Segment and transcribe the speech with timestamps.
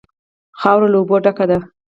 [0.59, 1.57] خاوره له اوبو ډکه ده.